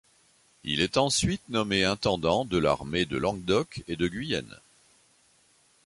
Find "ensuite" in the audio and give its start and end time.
0.97-1.47